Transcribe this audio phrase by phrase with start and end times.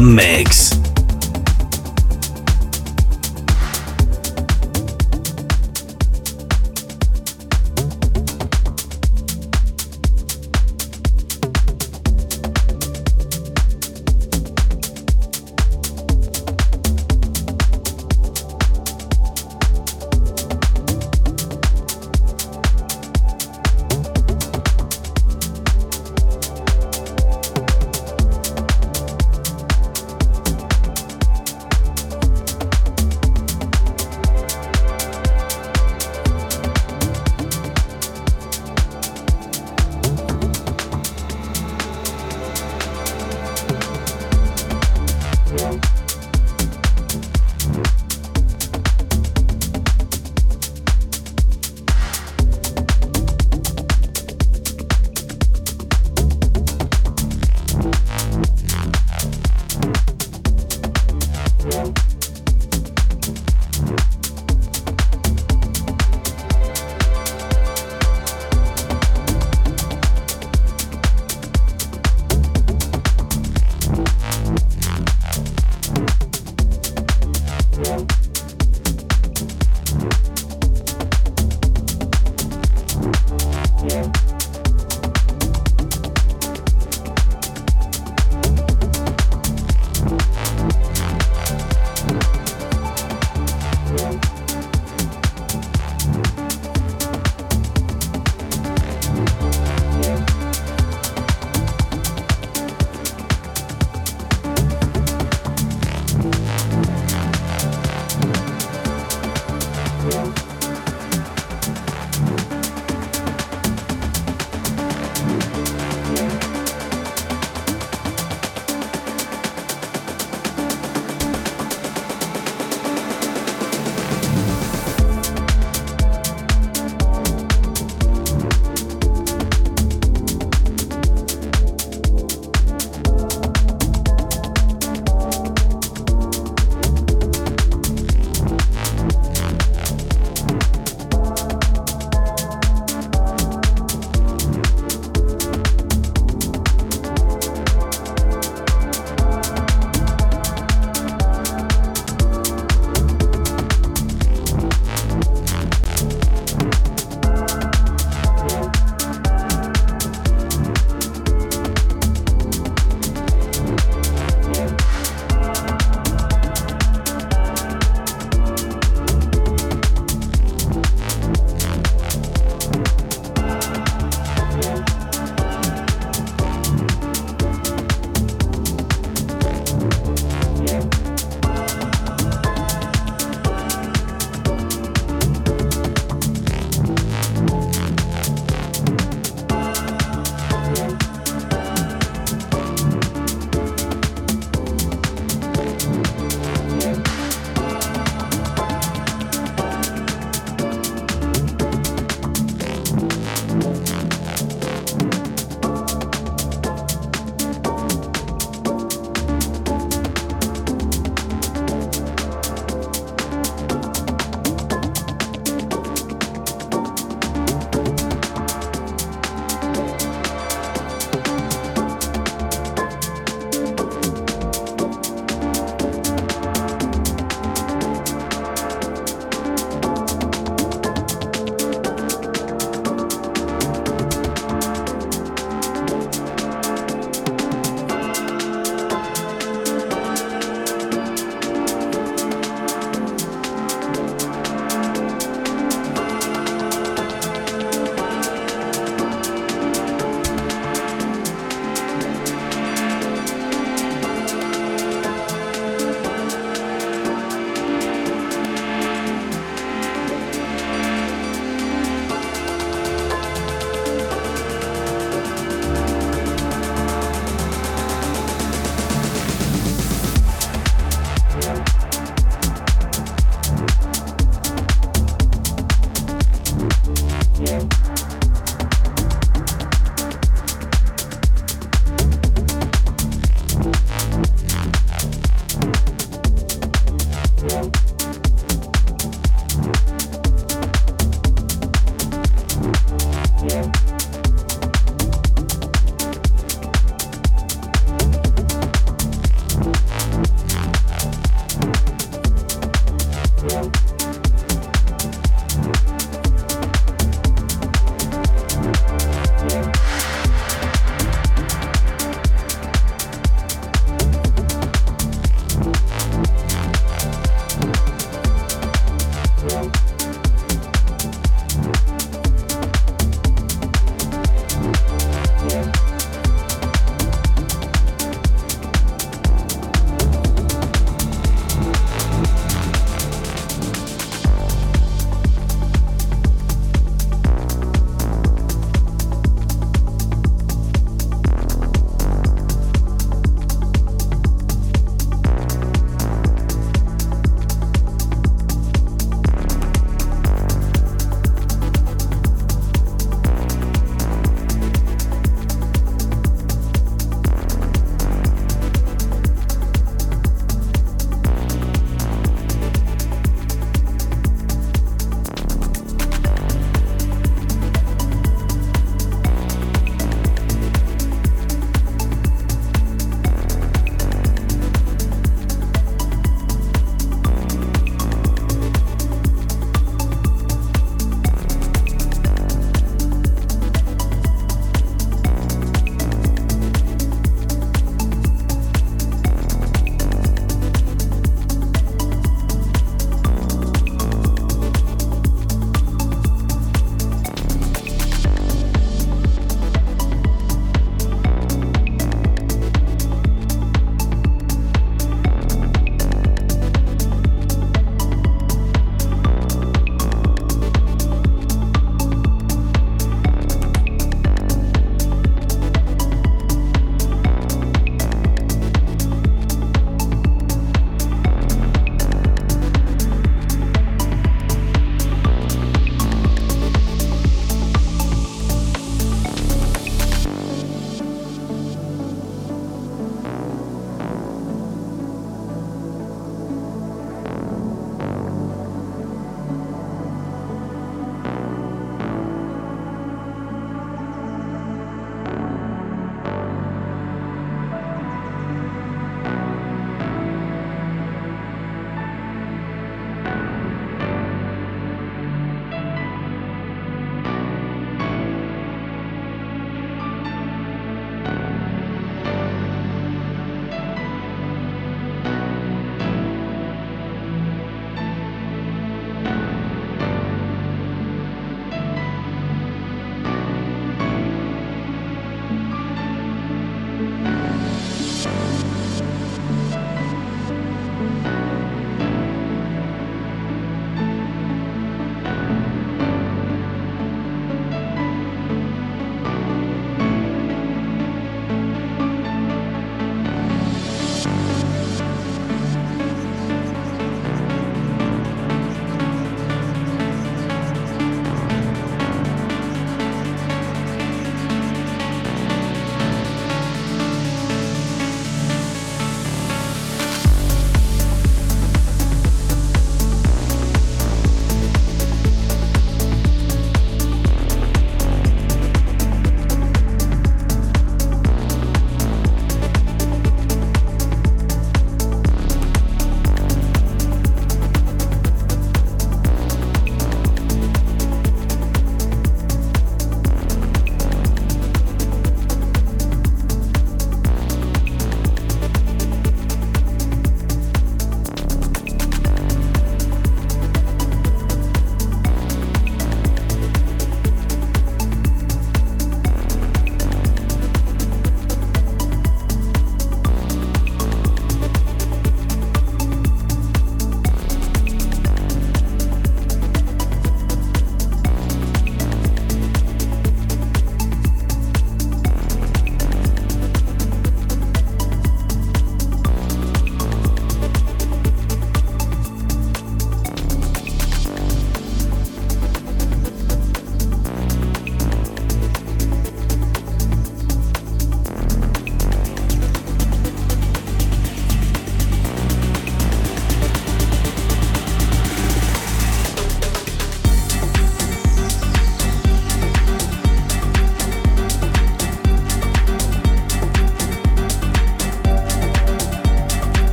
[0.00, 0.59] mix.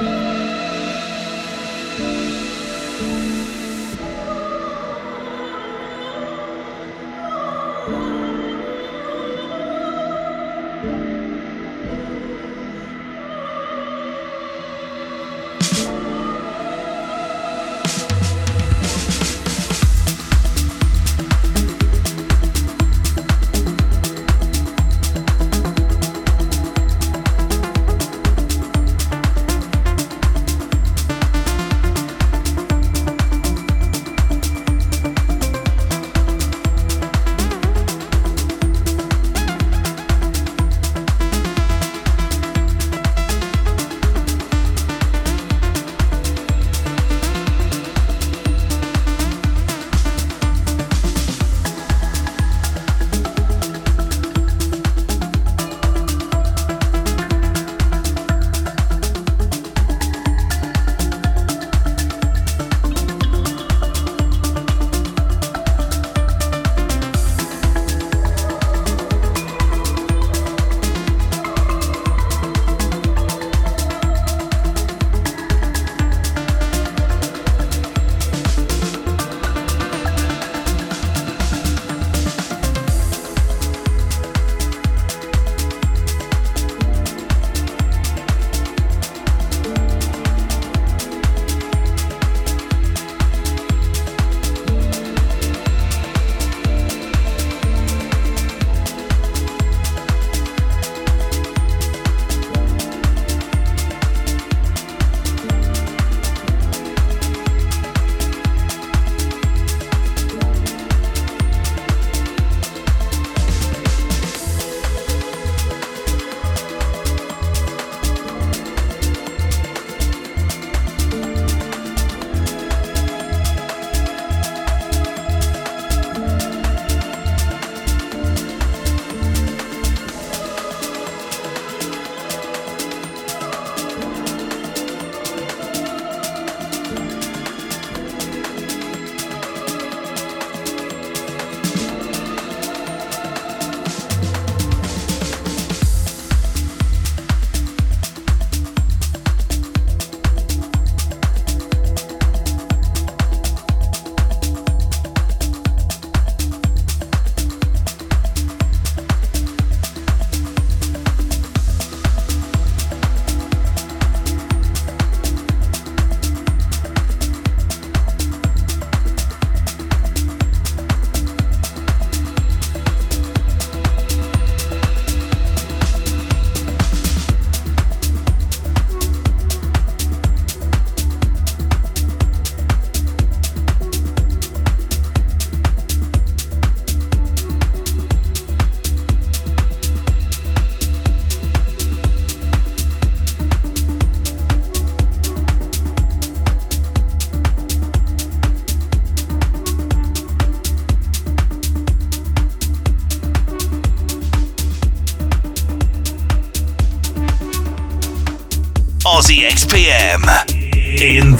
[0.00, 0.29] Aussie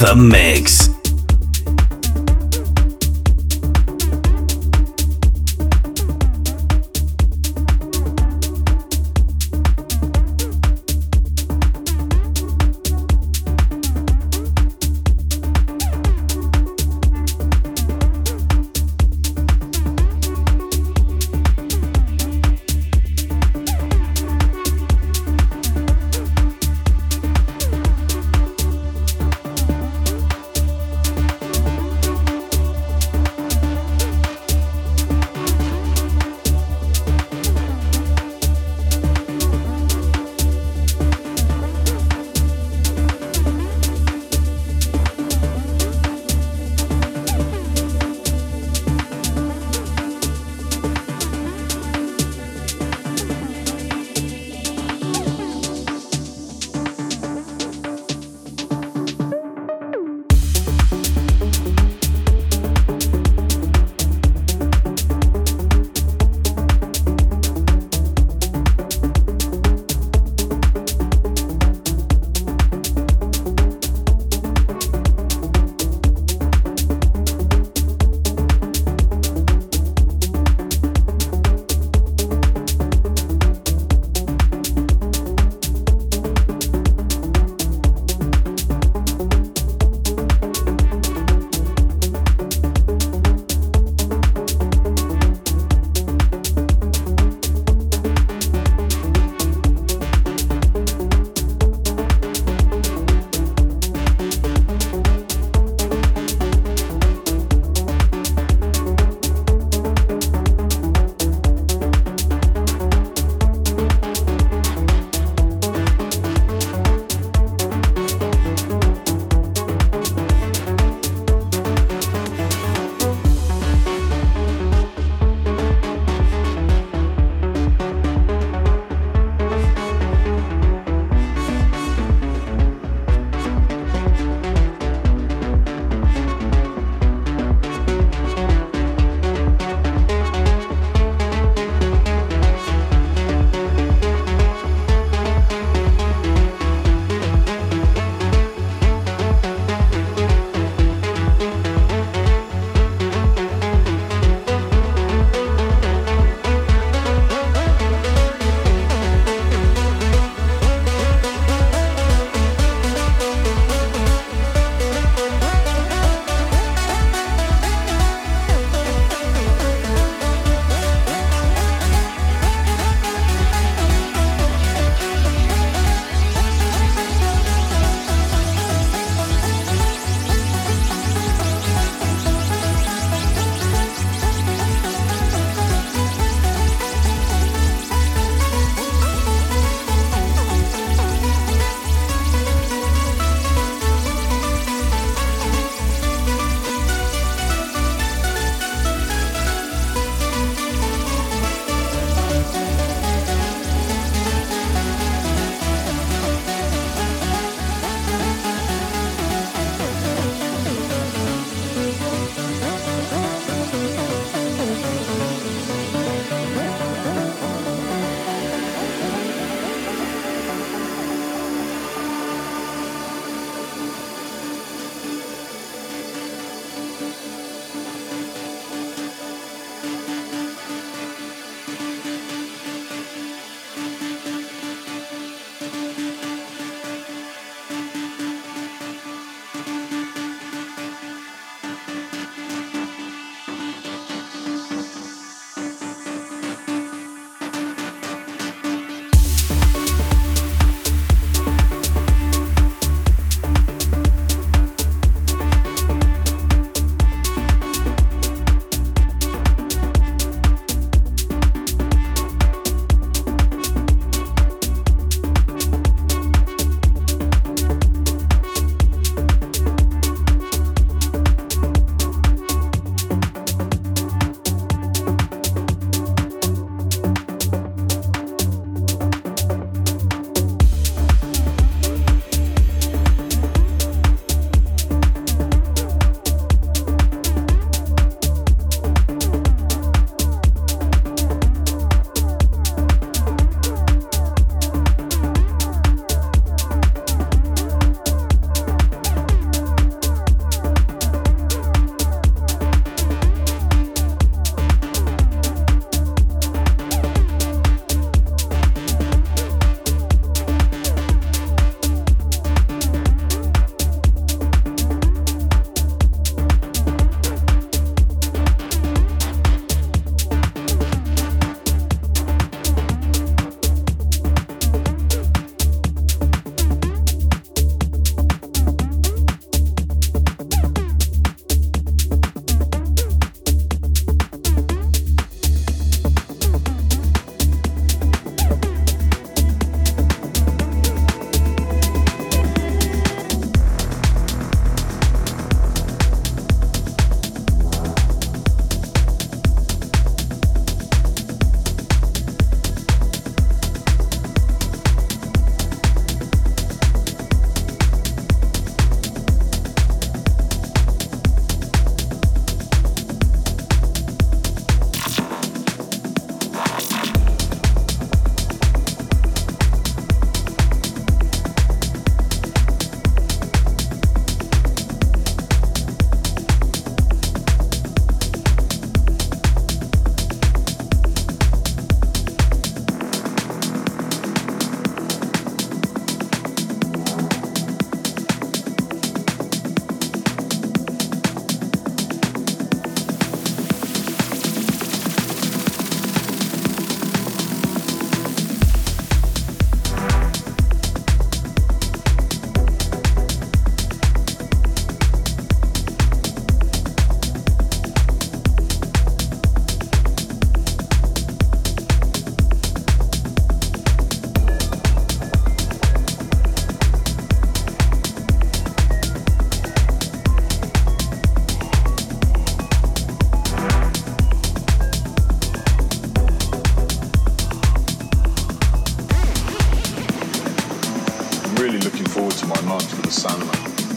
[0.01, 0.80] the mix.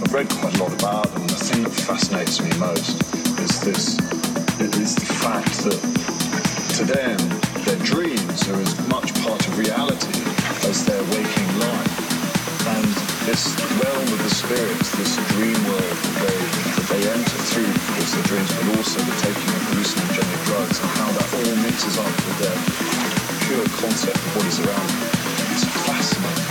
[0.03, 1.23] I've read quite a lot about them.
[1.31, 2.99] The thing that fascinates me most
[3.39, 3.95] is this:
[4.59, 5.79] is the fact that
[6.75, 7.15] to them,
[7.63, 10.11] their dreams are as much part of reality
[10.67, 11.95] as their waking life.
[12.67, 12.91] And
[13.23, 16.39] this realm of the spirits, this dream world that they,
[16.75, 20.83] that they enter through, of course, their dreams, but also the taking of hallucinogenic drugs
[20.83, 22.59] and how that all mixes up with their
[23.47, 25.55] pure concept of what is around them.
[25.55, 26.42] It's fascinating.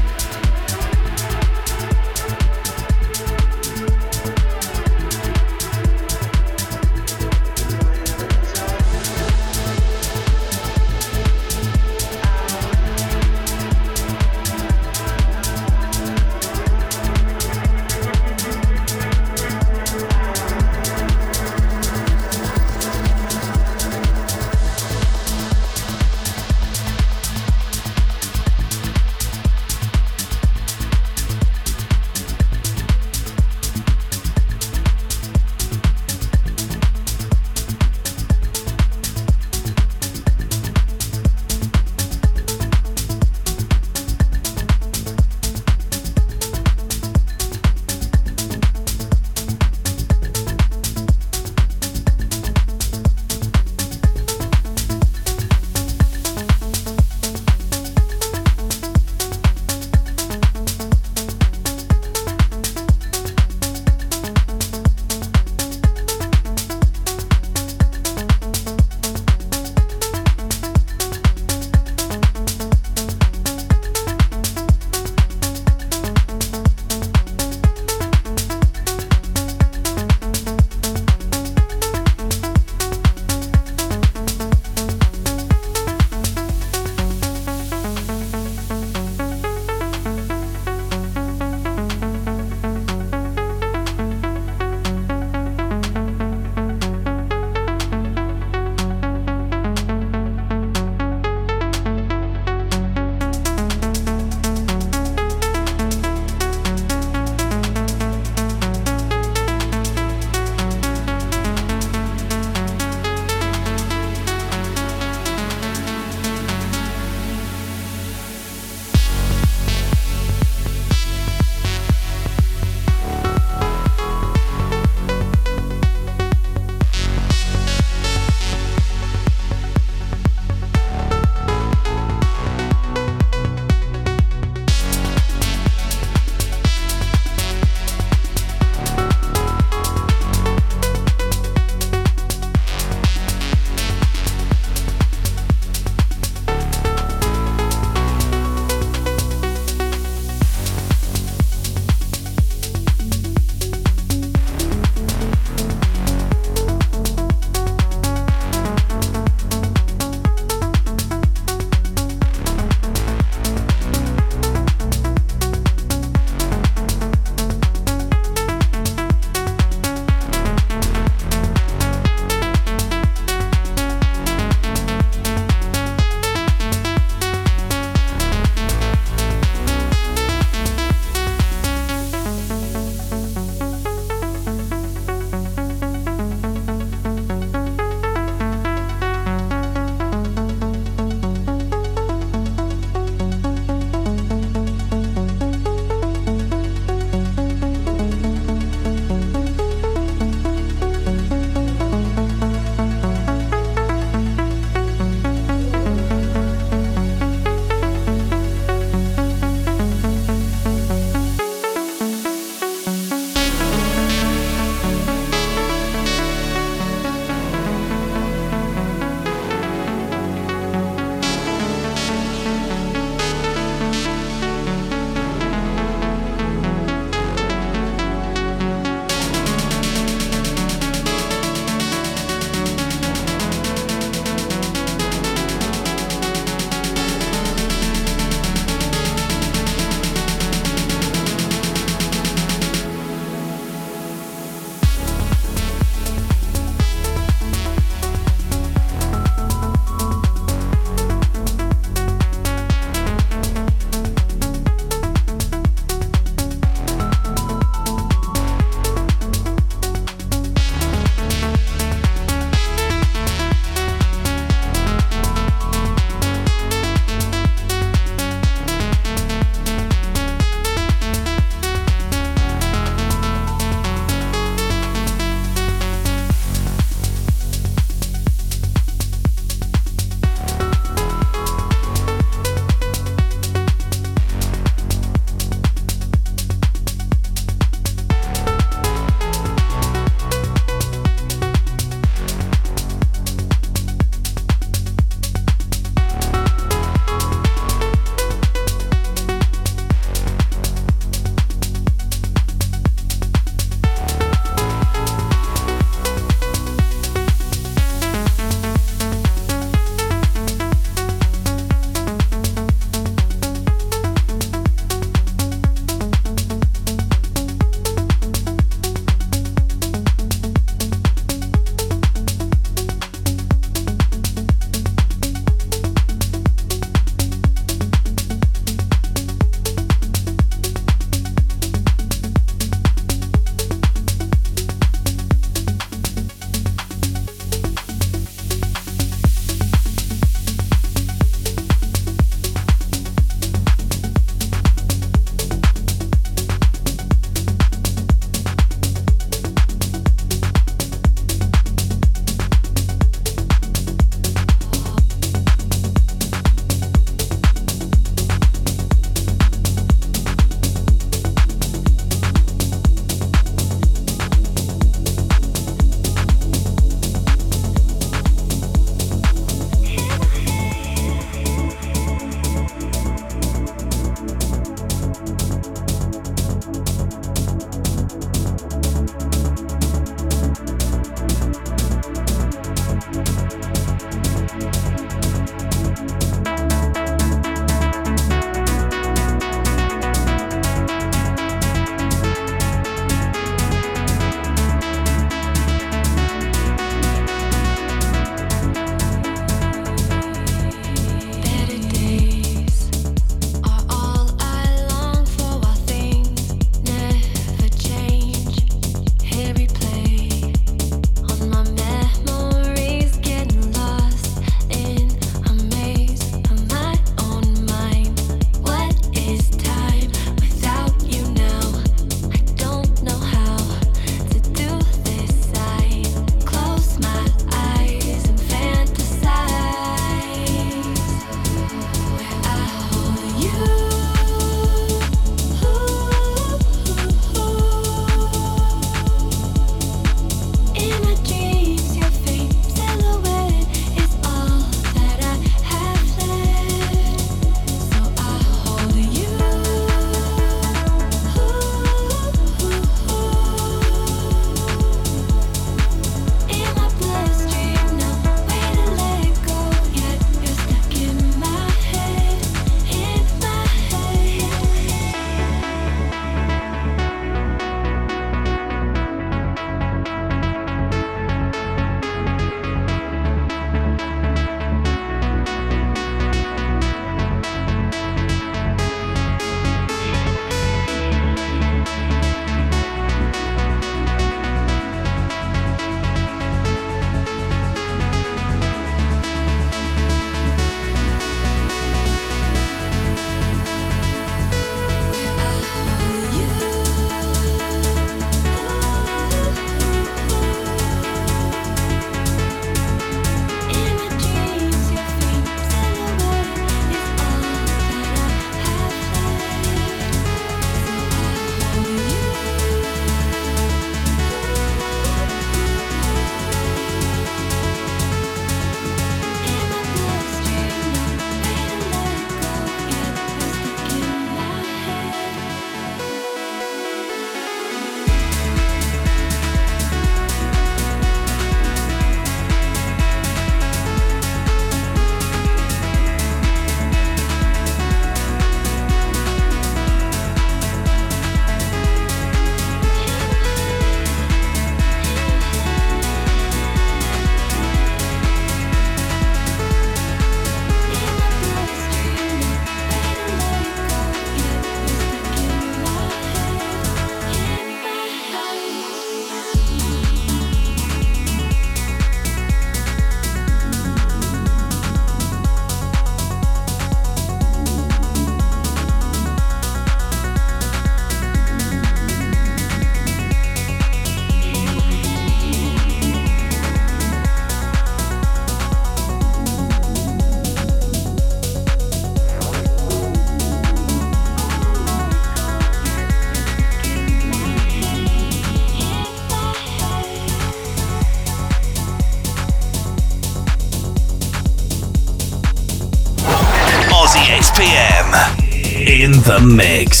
[599.23, 600.00] The mix.